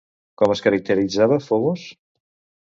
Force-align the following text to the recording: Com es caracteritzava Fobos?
Com 0.41 0.53
es 0.53 0.63
caracteritzava 0.67 1.39
Fobos? 1.49 1.85